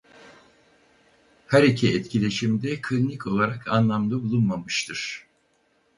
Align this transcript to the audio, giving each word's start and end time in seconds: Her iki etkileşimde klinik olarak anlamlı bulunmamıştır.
Her 1.47 1.63
iki 1.63 1.93
etkileşimde 1.93 2.81
klinik 2.81 3.27
olarak 3.27 3.67
anlamlı 3.67 4.23
bulunmamıştır. 4.23 5.23